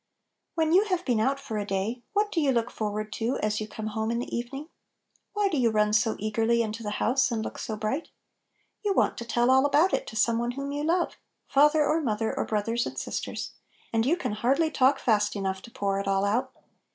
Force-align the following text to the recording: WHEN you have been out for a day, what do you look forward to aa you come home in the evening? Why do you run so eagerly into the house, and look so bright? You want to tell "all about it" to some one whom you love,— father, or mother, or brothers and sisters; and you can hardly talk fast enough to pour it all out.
WHEN 0.55 0.73
you 0.73 0.85
have 0.85 1.05
been 1.05 1.19
out 1.19 1.39
for 1.39 1.59
a 1.59 1.63
day, 1.63 2.01
what 2.13 2.31
do 2.31 2.41
you 2.41 2.51
look 2.51 2.71
forward 2.71 3.13
to 3.13 3.37
aa 3.43 3.49
you 3.59 3.67
come 3.67 3.85
home 3.85 4.09
in 4.09 4.17
the 4.17 4.35
evening? 4.35 4.67
Why 5.33 5.47
do 5.47 5.59
you 5.59 5.69
run 5.69 5.93
so 5.93 6.15
eagerly 6.17 6.63
into 6.63 6.81
the 6.81 6.89
house, 6.97 7.29
and 7.31 7.45
look 7.45 7.59
so 7.59 7.75
bright? 7.75 8.07
You 8.83 8.93
want 8.95 9.15
to 9.19 9.25
tell 9.25 9.51
"all 9.51 9.63
about 9.63 9.93
it" 9.93 10.07
to 10.07 10.15
some 10.15 10.39
one 10.39 10.53
whom 10.53 10.71
you 10.71 10.83
love,— 10.83 11.17
father, 11.53 11.85
or 11.85 12.01
mother, 12.01 12.35
or 12.35 12.45
brothers 12.45 12.87
and 12.87 12.97
sisters; 12.97 13.51
and 13.93 14.03
you 14.03 14.17
can 14.17 14.31
hardly 14.31 14.71
talk 14.71 14.97
fast 14.97 15.35
enough 15.35 15.61
to 15.61 15.69
pour 15.69 15.99
it 15.99 16.07
all 16.07 16.25
out. 16.25 16.51